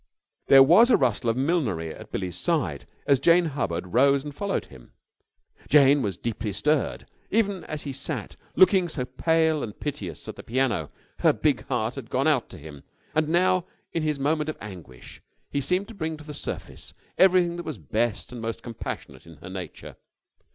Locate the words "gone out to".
12.09-12.57